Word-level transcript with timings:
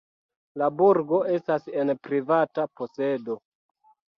La 0.61 0.69
burgo 0.77 1.19
estas 1.35 1.69
en 1.83 1.93
privata 2.09 2.67
posedo. 2.81 3.37